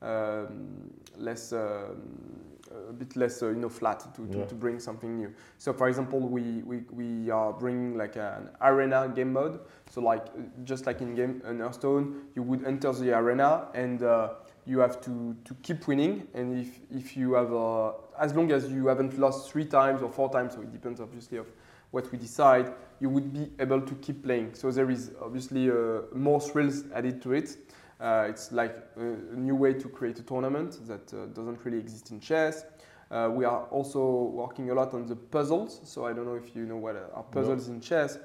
[0.03, 2.41] um, less um,
[2.89, 4.45] a bit less uh, you know flat to, to, Yeah.
[4.45, 5.33] to bring something new.
[5.57, 9.59] So for example, we, we, we are bringing like an arena game mode.
[9.89, 14.03] So like uh, just like in game in Hearthstone, you would enter the arena and
[14.03, 14.29] uh,
[14.65, 16.27] you have to, to keep winning.
[16.33, 20.09] And if, if you have, uh, as long as you haven't lost three times or
[20.11, 21.47] four times, so it depends obviously of
[21.91, 24.53] what we decide, you would be able to keep playing.
[24.53, 27.57] So there is obviously uh, more thrills added to it.
[28.01, 31.77] Uh, it's like a, a, new way to create a tournament that uh, doesn't really
[31.77, 32.65] exist in chess.
[33.11, 35.81] Uh, we are also working a lot on the puzzles.
[35.83, 37.75] So I don't know if you know what are puzzles no.
[37.75, 38.17] in chess.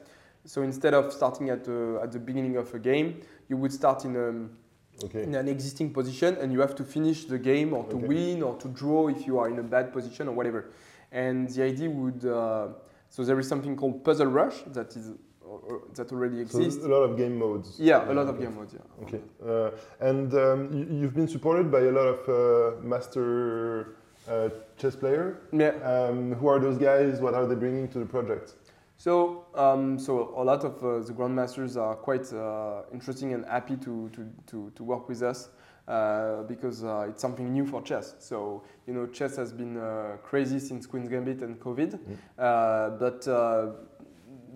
[0.46, 4.04] So instead of starting at, the, at the beginning of a game, you would start
[4.04, 4.50] in a um,
[5.04, 5.22] okay.
[5.22, 8.06] in an existing position and you have to finish the game or to okay.
[8.06, 10.70] win or to draw if you are in a bad position or whatever.
[11.12, 12.68] And the idea would, uh,
[13.10, 15.12] so there is something called Puzzle Rush that is
[15.94, 16.82] that already exists.
[16.82, 17.78] So a lot of game modes.
[17.78, 18.74] Yeah, a lot of game modes.
[18.74, 19.04] Yeah.
[19.04, 23.96] Okay, uh, and um, you, have been supported by a lot of uh, master
[24.28, 25.40] uh, chess player.
[25.52, 25.74] Yeah.
[25.84, 27.20] Um, who are those guys?
[27.20, 28.54] What are they bringing to the project?
[28.98, 33.76] So, um, so a lot of uh, the grandmasters are quite uh, interesting and happy
[33.76, 35.50] to, to, to, to work with us
[35.86, 38.14] uh, because uh, it's something new for chess.
[38.18, 42.98] So, you know, chess has been uh, crazy since Queen's Gambit and COVID, mm.
[42.98, 43.28] but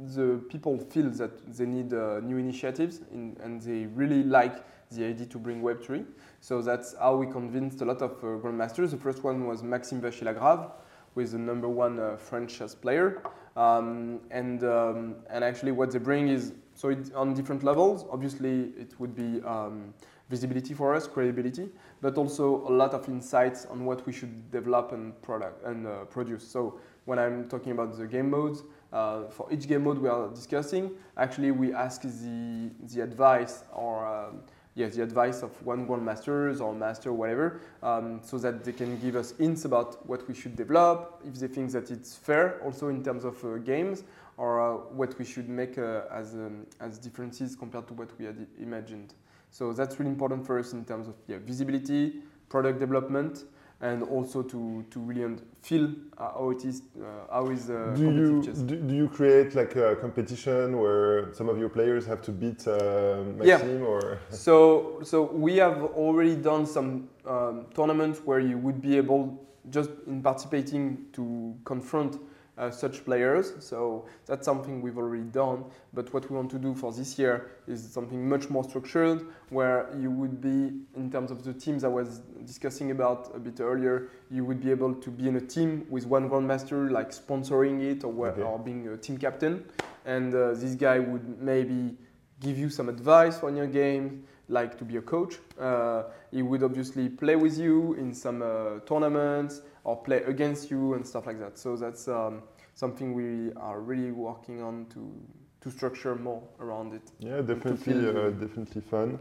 [0.07, 5.27] the people feel that they need new initiatives in, and they really like the idea
[5.27, 6.05] to bring Web3.
[6.41, 8.91] So that's how we convinced a lot of grandmasters.
[8.91, 10.71] The first one was Maxime Vachier-Lagrave,
[11.15, 13.23] who is the number one French chess player.
[13.57, 18.07] Um, and, um, and actually what they bring is, so it's on different levels.
[18.11, 19.93] Obviously, it would be um,
[20.29, 21.69] visibility for us, credibility,
[22.01, 26.05] but also a lot of insights on what we should develop and product and uh,
[26.05, 26.47] produce.
[26.47, 30.29] So when I'm talking about the game modes, uh, for each game mode we are
[30.29, 34.41] discussing, actually we ask the, the advice or um,
[34.75, 39.17] yes, the advice of one grandmasters or master, whatever, um, so that they can give
[39.17, 43.03] us hints about what we should develop, if they think that it's fair, also in
[43.03, 44.05] terms of uh, games,
[44.37, 48.25] or uh, what we should make uh, as, um, as differences compared to what we
[48.25, 49.15] had imagined.
[49.51, 53.45] So that's really important for us in terms of yeah, visibility, product development,
[53.81, 58.11] and also to, to really feel uh, how it is, uh, how is uh, do
[58.11, 62.31] you, do, do, you create like a competition where some of your players have to
[62.31, 63.87] beat uh, Maxime yeah.
[63.87, 64.19] or?
[64.29, 69.91] so, so we have already done some um, tournaments where you would be able, just
[70.07, 72.21] in participating, to confront
[72.61, 73.55] uh, such players.
[73.59, 75.65] So that's something we've already done.
[75.95, 79.89] But what we want to do for this year is something much more structured, where
[79.99, 84.11] you would be, in terms of the teams I was discussing about a bit earlier,
[84.31, 88.05] you would be able to be in a team with one grandmaster, like sponsoring it
[88.05, 88.43] or, okay.
[88.43, 89.65] or being a team captain.
[90.05, 91.97] And uh, this guy would maybe
[92.41, 95.39] give you some advice on your game, like to be a coach.
[95.59, 100.95] Uh, he would obviously play with you in some uh, tournaments or play against you
[100.95, 101.59] and stuff like that.
[101.59, 102.43] So that's um,
[102.75, 105.13] something we are really working on to
[105.61, 107.03] to structure more around it.
[107.19, 109.19] Yeah, definitely, uh, definitely fun.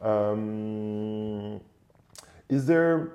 [0.00, 1.60] Um,
[2.48, 3.12] is there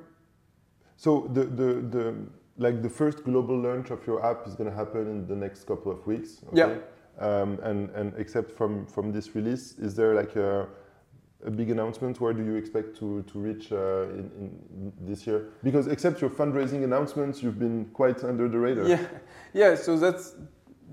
[0.96, 2.16] so the, the the
[2.58, 5.66] like the first global launch of your app is going to happen in the next
[5.66, 6.42] couple of weeks?
[6.50, 6.58] Okay?
[6.58, 7.26] Yeah.
[7.26, 10.68] Um, and and except from from this release, is there like a
[11.48, 12.20] a big announcement?
[12.22, 15.50] Where do you expect to, to reach uh, in, in, this year?
[15.64, 18.88] Because except your fundraising announcements, you've been quite under the radar.
[18.88, 19.06] Yeah,
[19.54, 19.76] yeah.
[19.76, 20.36] So that's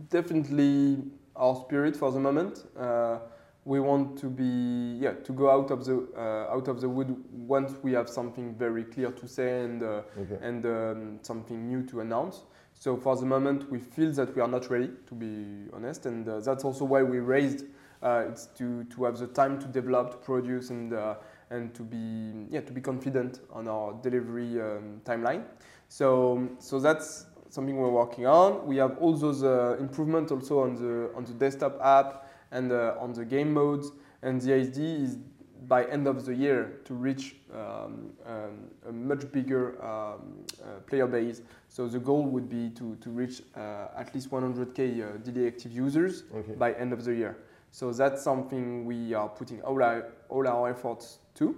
[0.08, 1.02] definitely
[1.36, 2.64] our spirit for the moment.
[2.78, 3.18] Uh,
[3.66, 7.16] we want to be yeah to go out of the uh, out of the wood
[7.32, 10.38] once we have something very clear to say and uh, okay.
[10.42, 12.44] and um, something new to announce.
[12.74, 16.28] So for the moment, we feel that we are not ready, to be honest, and
[16.28, 17.64] uh, that's also why we raised
[18.04, 21.14] it's to, to have the time to develop, to produce, and uh,
[21.50, 25.44] and to be yeah to be confident on our delivery um, timeline.
[25.88, 28.66] So so that's something we're working on.
[28.66, 32.96] We have all those uh, improvements also on the on the desktop app and uh,
[32.98, 33.90] on the game modes.
[34.22, 35.18] And the idea is
[35.68, 41.06] by end of the year to reach um, um, a much bigger um, uh, player
[41.06, 41.42] base.
[41.68, 45.72] So the goal would be to, to reach uh, at least 100k uh, daily active
[45.72, 46.52] users okay.
[46.52, 47.36] by end of the year.
[47.74, 51.56] So that's something we are putting all our, all our efforts to.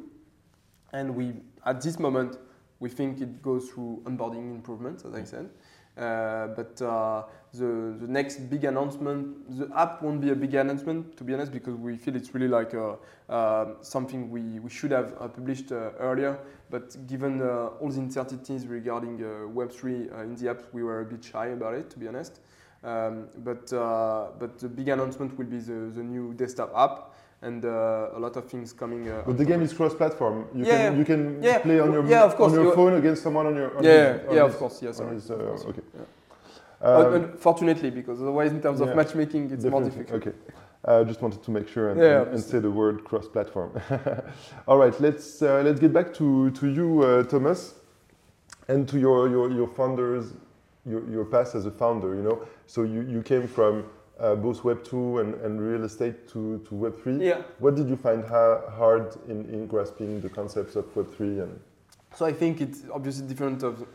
[0.94, 1.34] And we,
[1.66, 2.38] at this moment,
[2.80, 5.50] we think it goes through onboarding improvements, as I said.
[5.94, 11.18] Uh, but uh, the, the next big announcement, the app won't be a big announcement,
[11.18, 12.96] to be honest, because we feel it's really like a,
[13.28, 16.38] uh, something we, we should have uh, published uh, earlier.
[16.70, 21.48] But given all the uncertainties regarding Web3 in the app, we were a bit shy
[21.48, 22.40] about it, to be honest.
[22.86, 27.64] Um, but, uh, but the big announcement will be the, the new desktop app and
[27.64, 29.08] uh, a lot of things coming.
[29.08, 30.46] Uh, but the game is cross-platform.
[30.54, 31.58] You yeah, can you can yeah.
[31.58, 32.52] play on your yeah, of course.
[32.52, 34.98] on your phone against someone on your on yeah his, yeah his, of course yes.
[34.98, 35.82] His, uh, okay.
[36.80, 40.22] Uh, Unfortunately, because otherwise, in terms of matchmaking, it's more difficult.
[40.26, 40.36] Okay.
[40.84, 43.70] I just wanted to make sure and, Yeah, and- and say the word cross-platform.
[44.68, 47.74] All right, let's uh, let's get back to to you, uh, Thomas,
[48.68, 50.34] and to your your, your founders,
[50.86, 52.14] your, your past as a founder.
[52.14, 53.84] You know, so you, you came from
[54.18, 57.26] uh, both Web two and, and real estate to, to Web three.
[57.26, 57.42] Yeah.
[57.58, 61.58] What did you find ha- hard in, in grasping the concepts of Web three and
[62.14, 63.86] So I think it's obviously different of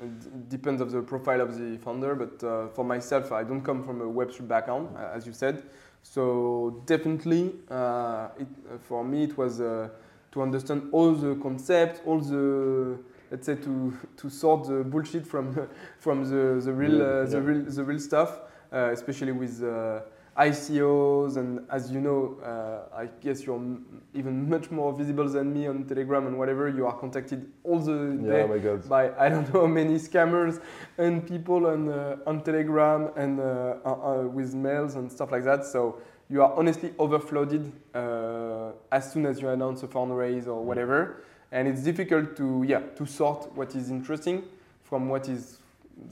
[0.47, 4.01] depends of the profile of the founder, but uh, for myself, I don't come from
[4.01, 5.63] a Web3 background, uh, as you said.
[6.03, 9.89] So definitely, uh, it, uh, for me, it was uh,
[10.33, 12.97] to understand all the concepts, all the
[13.31, 15.67] let's say to to sort the bullshit from
[15.97, 17.47] from the the real uh, the Yeah.
[17.47, 18.41] real the real stuff,
[18.73, 20.01] uh, especially with uh,
[20.37, 25.53] ICOs and as you know, uh, I guess you're m- even much more visible than
[25.53, 26.69] me on Telegram and whatever.
[26.69, 30.61] You are contacted all the yeah, day by I don't know how many scammers
[30.97, 35.65] and people on uh, on Telegram and uh, with mails and stuff like that.
[35.65, 35.97] So
[36.29, 41.67] you are honestly overflooded uh, as soon as you announce a fundraise or whatever, and
[41.67, 44.43] it's difficult to yeah to sort what is interesting
[44.83, 45.57] from what is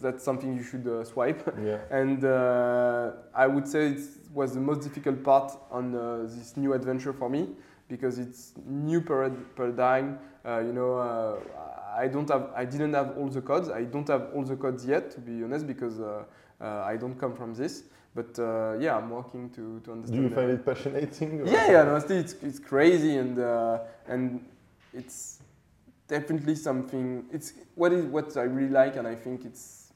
[0.01, 1.41] that's something you should uh, swipe.
[1.63, 4.01] yeah, And uh, I would say it
[4.33, 7.49] was the most difficult part on uh, this new adventure for me
[7.87, 10.19] because it's new parad- paradigm.
[10.45, 11.39] Uh, you know, uh,
[11.97, 13.69] I don't have, I didn't have all the codes.
[13.69, 16.23] I don't have all the codes yet, to be honest, because uh,
[16.61, 17.83] uh, I don't come from this.
[18.15, 20.23] But uh, yeah, I'm working to to understand.
[20.23, 21.45] do you find it passionating?
[21.45, 24.45] yeah, yeah, honestly, it's, it's crazy and uh, and
[24.93, 25.39] it's
[26.07, 27.25] definitely something.
[27.31, 29.93] It's what is what I really like, and I think it's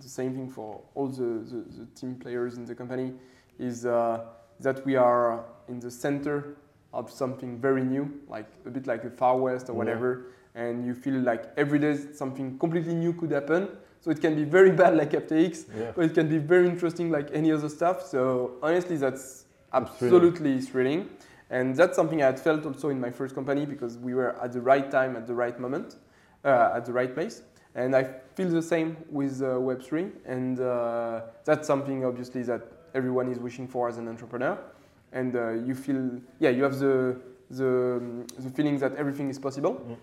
[0.00, 3.14] the same thing for all the, the, the team players in the company.
[3.58, 4.24] Is uh,
[4.60, 6.56] that we are in the center
[6.92, 9.78] of something very new, like a bit like a Far West or Yeah.
[9.78, 10.26] whatever,
[10.56, 13.68] and you feel like every day something completely new could happen.
[14.00, 15.92] So it can be very bad, like FTX, Yeah.
[15.94, 18.02] but it can be very interesting like any other stuff.
[18.02, 20.16] So honestly, that's It's thrilling.
[20.28, 21.08] absolutely thrilling.
[21.54, 24.52] And that's something I had felt also in my first company because we were at
[24.52, 25.94] the right time, at the right moment,
[26.44, 27.42] uh, at the right place.
[27.76, 28.02] And I
[28.34, 30.10] feel the same with uh, Web3.
[30.26, 32.62] And uh, that's something obviously that
[32.92, 34.58] everyone is wishing for as an entrepreneur.
[35.12, 39.38] And uh, you feel, yeah, you have the, the, um, the feeling that everything is
[39.38, 39.74] possible.
[39.74, 39.96] Mm.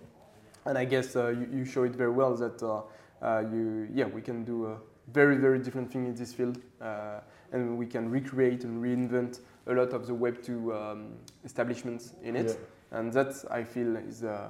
[0.68, 2.84] And I guess uh, you, you show it very well that uh,
[3.22, 4.78] uh, you, yeah, we can do a
[5.12, 6.60] very, very different thing in this field.
[6.80, 7.20] Uh,
[7.52, 12.48] and we can recreate and reinvent a lot of the Web2 um, establishments in it.
[12.48, 12.98] Yeah.
[12.98, 14.50] And that, I feel, is, uh,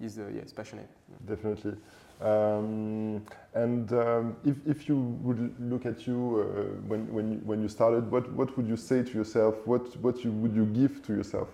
[0.00, 0.88] is uh, yeah, it's passionate.
[1.26, 1.76] Definitely.
[2.20, 3.22] Um,
[3.54, 7.68] and um, if, if you would look at you uh, when, when, you, when you
[7.68, 9.66] started, what, what would you say to yourself?
[9.66, 11.48] What, what you, would you give to yourself?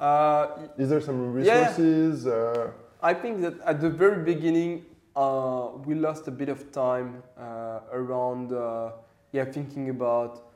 [0.00, 1.60] Uh, Is there some Yeah.
[1.60, 2.26] resources?
[2.26, 2.70] Uh,
[3.02, 4.84] I think that at the very beginning,
[5.16, 8.92] uh, we lost a bit of time uh, around uh,
[9.32, 10.47] yeah, thinking about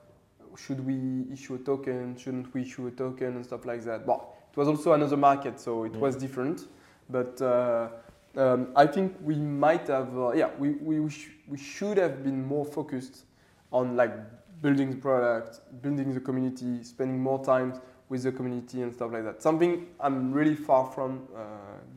[0.57, 4.07] should we issue a token, shouldn't we issue a token, and stuff like that.
[4.07, 6.01] Well, it was also another market, so it Mm.
[6.01, 6.69] was different.
[7.11, 7.89] But uh,
[8.37, 12.47] um, I think we might have, uh, yeah, we, we, sh- we should have been
[12.47, 13.25] more focused
[13.73, 14.13] on like
[14.63, 17.75] building the product, building the community, spending more time
[18.09, 19.43] with the community and stuff like that.
[19.43, 21.41] Something I'm really far from, uh,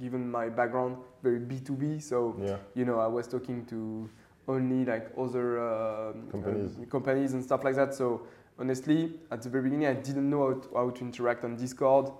[0.01, 2.01] given my background, very B2B.
[2.01, 2.57] So yeah.
[2.73, 4.09] you know, I was talking to
[4.47, 6.71] only like other um, Companies.
[6.81, 7.93] uh, companies and stuff like that.
[7.93, 8.21] So
[8.59, 12.11] honestly, at the very beginning, I didn't know how to, how to interact on Discord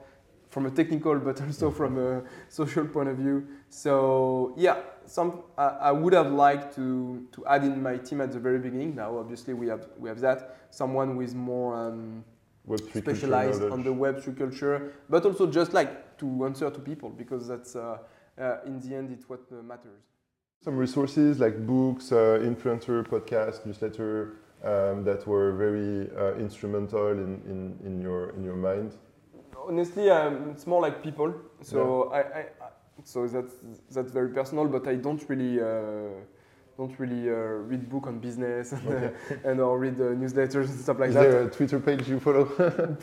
[0.49, 3.45] from a technical, but also from a social point of view.
[3.69, 8.31] So yeah, some I, I would have liked to to add in my team at
[8.31, 8.95] the very beginning.
[8.95, 11.75] Now, obviously, we have we have that someone with more.
[11.75, 12.23] Um,
[12.67, 17.47] Web3 specialized on the Web3 culture, but also just like to answer to people because
[17.47, 17.99] that's uh,
[18.39, 20.01] uh, in the end it's what uh, matters.
[20.63, 27.41] Some resources like books, uh, influencer, podcast, newsletter um, that were very uh, instrumental in,
[27.47, 28.95] in, in, your, in your mind.
[29.67, 31.33] Honestly, um, it's more like people.
[31.61, 32.45] So I, I, I
[33.03, 33.55] so that's
[33.91, 35.59] that's very personal, but I don't really.
[35.59, 36.21] Uh,
[36.77, 39.05] don't really uh, read book on business and, Okay.
[39.05, 41.21] uh, and or read uh, newsletters and stuff like Is that.
[41.21, 42.49] there a Twitter page you follow?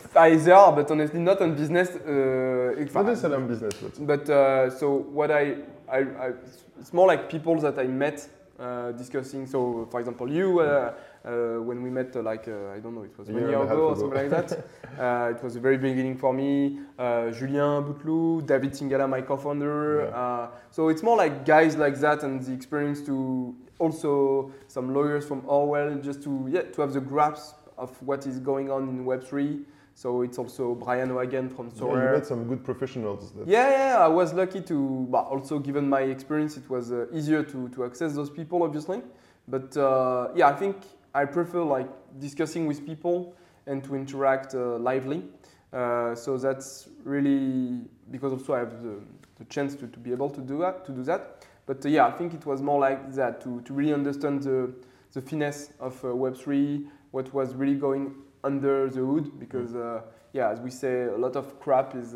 [0.15, 1.89] I, there are, but honestly, not on business.
[1.89, 5.55] Uh, Not necessarily on business, but But uh, so what I,
[5.91, 6.31] I, I,
[6.79, 8.27] it's more like people that I met
[8.59, 9.47] uh, discussing.
[9.47, 10.93] So for example, you uh,
[11.25, 13.49] uh, when we met, uh, like uh, I don't know, it was A one year
[13.51, 14.65] year and a half ago or something like that.
[14.99, 16.79] uh, it was a very beginning for me.
[16.99, 20.05] Uh, Julien Bouteloup, David Singala, my co-founder.
[20.05, 20.17] Yeah.
[20.17, 25.25] Uh, so it's more like guys like that and the experience to also some lawyers
[25.25, 29.05] from Orwell just to yeah to have the grasp of what is going on in
[29.05, 29.61] Web three.
[29.95, 33.31] So it's also Brian O'Hagan from yeah, you met some good professionals.
[33.45, 37.43] Yeah, yeah, I was lucky to, but also given my experience, it was uh, easier
[37.43, 39.03] to, to access those people, obviously.
[39.47, 40.77] But uh, yeah, I think
[41.13, 41.89] I prefer like
[42.19, 43.35] discussing with people
[43.67, 45.23] and to interact uh, lively.
[45.71, 48.99] Uh, so that's really because also I have the,
[49.37, 50.85] the chance to, to be able to do that.
[50.85, 51.45] To do that.
[51.65, 54.73] But uh, yeah, I think it was more like that to, to really understand the,
[55.13, 59.39] the finesse of uh, Web3, what was really going under the hood.
[59.39, 60.01] Because uh,
[60.33, 62.15] yeah, as we say, a lot of crap is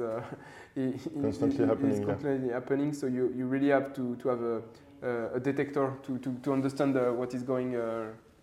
[1.22, 1.92] constantly happening.
[1.92, 2.54] Is constantly yeah.
[2.56, 2.94] happening.
[2.94, 6.96] So you, you really have to, to have a, a detector to, to, to understand
[7.18, 7.76] what is going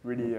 [0.05, 0.36] really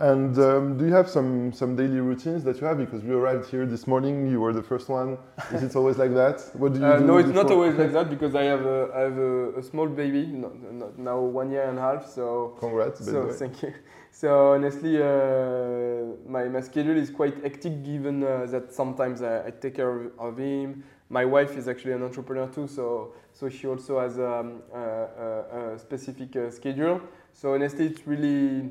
[0.00, 2.78] and um, do you have some, some daily routines that you have?
[2.78, 5.16] Because we arrived here this morning, you were the first one.
[5.52, 6.42] Is it always like that?
[6.54, 7.06] What do you uh, do?
[7.06, 7.44] No, it's before?
[7.44, 10.60] not always like that because I have a, I have a, a small baby, not,
[10.72, 12.06] not now one year and a half.
[12.06, 13.04] So congrats.
[13.04, 13.72] So thank you.
[14.10, 19.50] So honestly, uh, my, my schedule is quite hectic given uh, that sometimes I, I,
[19.50, 20.84] take care of, him.
[21.10, 25.74] My wife is actually an entrepreneur too, so so she also has um, a, a,
[25.74, 27.00] a, specific uh, schedule.
[27.36, 28.70] So honestly, it's really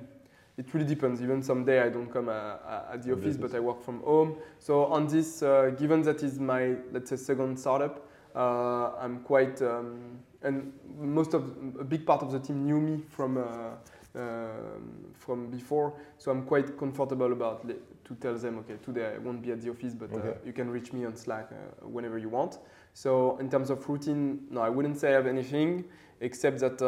[0.58, 1.22] it really depends.
[1.22, 4.38] Even someday I don't come uh, uh at the office, but I work from home.
[4.58, 9.62] So on this, uh, given that is my let's say second startup, uh, I'm quite
[9.62, 11.44] um, and most of
[11.80, 13.76] a big part of the team knew me from uh,
[14.16, 17.68] um, from before, so I'm quite comfortable about
[18.06, 20.70] to tell them, okay, today I won't be at the office, but uh, you can
[20.70, 21.50] reach me on Slack
[21.82, 22.60] whenever you want.
[22.94, 25.86] So in terms of routine, no, I wouldn't say I have anything
[26.22, 26.82] except that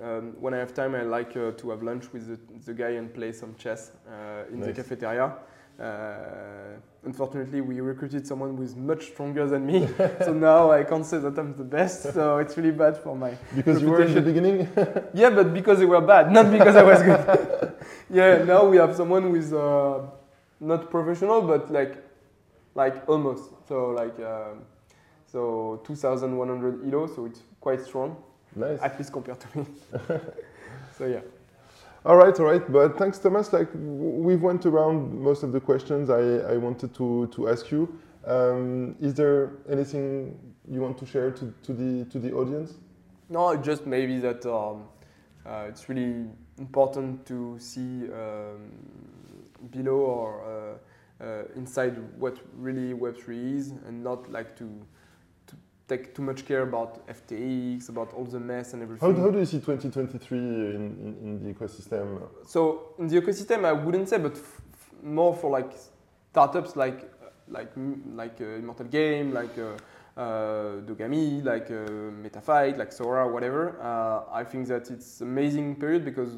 [0.00, 2.90] um, when I have time, I like uh, to have lunch with the, the, guy
[2.90, 4.68] and play some chess uh, in nice.
[4.68, 5.34] the cafeteria.
[5.78, 9.86] Uh, unfortunately, we recruited someone who is much stronger than me,
[10.24, 12.14] so now I can't say that I'm the best.
[12.14, 13.86] So it's really bad for my because reputation.
[13.86, 15.10] you were in the beginning.
[15.14, 17.72] yeah, but because they were bad, not because I was good.
[18.10, 20.00] yeah, now we have someone who is uh,
[20.62, 22.02] not professional, but like
[22.74, 23.50] like almost.
[23.68, 24.64] So like um,
[25.26, 28.16] so 2,100 elo, so it's quite strong.
[28.54, 28.80] Nice.
[28.80, 29.66] At least compared to me.
[30.98, 31.20] so yeah.
[32.04, 32.72] All right, all right.
[32.72, 33.52] But thanks, Thomas.
[33.52, 37.98] Like we've went around most of the questions I, I wanted to, to ask you.
[38.26, 40.38] Um, is there anything
[40.68, 42.74] you want to share to, to the to the audience?
[43.28, 44.84] No, just maybe that um,
[45.46, 46.26] uh, it's really
[46.58, 48.70] important to see um,
[49.70, 50.78] below or
[51.20, 54.68] uh, uh, inside what really Web3 is, and not like to
[55.88, 59.14] take too much care about FTX, about all the mess and everything.
[59.14, 62.28] How, how do you see 2023 in, in, in, the ecosystem?
[62.46, 64.38] So in the ecosystem, I wouldn't say, but
[65.02, 65.72] more for like
[66.30, 67.10] startups like
[67.48, 67.72] like
[68.14, 73.80] like uh, Immortal Game, like uh, uh, Dogami, like uh, Metafight, like Sora, whatever.
[73.80, 76.32] Uh, I think that it's amazing period because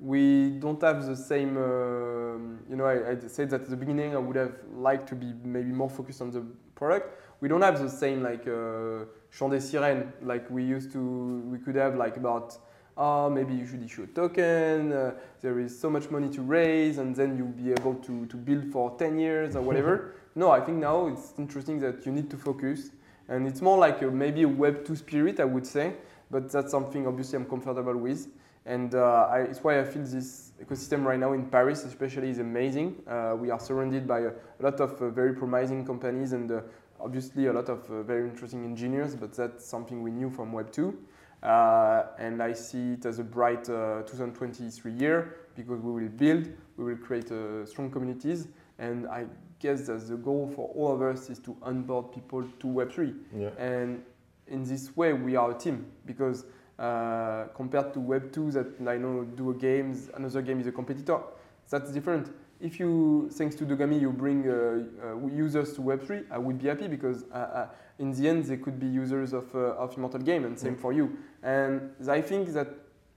[0.00, 1.56] we don't have the same.
[1.56, 5.14] Uh, you know, I, I said that at the beginning I would have liked to
[5.14, 6.42] be maybe more focused on the
[6.74, 11.42] product we don't have the same like uh, chant des sirènes like we used to.
[11.50, 12.58] We could have like about
[12.96, 16.98] oh, maybe you should issue a token, uh, there is so much money to raise,
[16.98, 20.16] and then you'll be able to, to build for 10 years or whatever.
[20.34, 22.90] no, I think now it's interesting that you need to focus.
[23.28, 25.94] And it's more like a, maybe a Web 2 spirit, I would say,
[26.30, 28.28] but that's something obviously I'm comfortable with.
[28.66, 32.38] And uh, I, it's why I feel this ecosystem right now in Paris, especially, is
[32.38, 33.02] amazing.
[33.06, 36.60] Uh, we are surrounded by a, a lot of uh, very promising companies, and uh,
[37.00, 40.70] obviously a lot of uh, very interesting engineers, but that's something we knew from Web
[40.72, 40.96] 2.
[41.42, 46.50] Uh, and I see it as a bright uh, 2023 year because we will build,
[46.76, 48.48] we will create uh, strong communities,
[48.78, 49.26] and I
[49.58, 53.14] guess that the goal for all of us is to onboard people to Web3.
[53.34, 53.50] Yeah.
[53.58, 54.02] And
[54.48, 56.44] in this way, we are a team because
[56.80, 60.72] uh, compared to Web 2 that I know do a games, another game is a
[60.72, 61.20] competitor,
[61.68, 66.38] that's different if you, thanks to Dogami, you bring uh, uh, users to Web3, I
[66.38, 67.68] would be happy because uh, uh
[67.98, 70.80] in the end, they could be users of, uh, of Immortal Game and same mm.
[70.80, 71.18] for you.
[71.42, 72.68] And I think that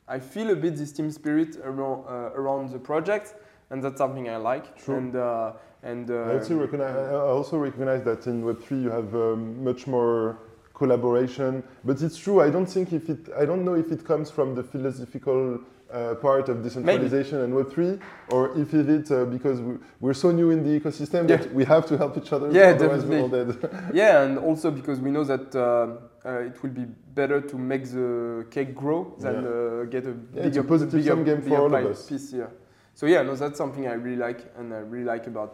[0.10, 3.36] I feel a bit this team spirit around, uh, around the project
[3.70, 4.78] and that's something I like.
[4.78, 4.98] True.
[4.98, 5.16] And,
[5.84, 10.38] and I, also recognize, I also recognize that in Web3 you have um, much more
[10.84, 12.38] collaboration, but it's true.
[12.48, 15.60] I don't think if it, I don't know if it comes from the philosophical
[15.94, 17.46] uh, part of decentralization Maybe.
[17.46, 18.02] and Web3,
[18.36, 19.60] or if it's uh, because
[20.04, 21.38] we're so new in the ecosystem yeah.
[21.38, 22.48] that we have to help each other.
[22.52, 23.20] Yeah, definitely.
[23.94, 25.60] yeah, and also because we know that uh,
[26.28, 26.86] uh, it will be
[27.20, 29.50] better to make the cake grow than yeah.
[29.50, 32.08] Uh, get a yeah, bigger, a positive bigger, game bigger for all of us.
[32.10, 32.48] Piece, yeah.
[32.96, 35.50] So yeah, no, that's something I really like, and I really like about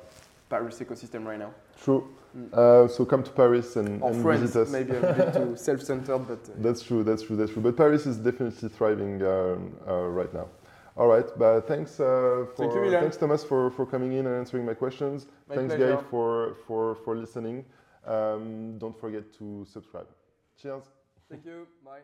[0.50, 1.54] Paris ecosystem right now.
[1.84, 2.02] True.
[2.38, 2.54] Mm.
[2.54, 4.72] Uh, so come to Paris and, and friends, visit us.
[4.72, 7.04] maybe a bit too self-centered, but uh, that's true.
[7.04, 7.36] That's true.
[7.36, 7.62] That's true.
[7.62, 9.58] But Paris is definitely thriving uh,
[9.88, 10.48] uh right now.
[10.96, 14.36] All right, but thanks uh, for Thank you, thanks Thomas for, for coming in and
[14.36, 15.28] answering my questions.
[15.48, 15.96] My thanks pleasure.
[15.96, 17.66] Guy for for for listening.
[18.06, 20.08] Um, don't forget to subscribe.
[20.62, 20.84] Cheers.
[21.30, 21.68] Thank you.
[21.86, 22.02] Bye.